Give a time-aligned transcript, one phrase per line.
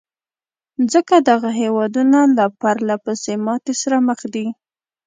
[0.93, 4.45] ځکه دغه هېوادونه له پرلهپسې ماتې سره مخ دي.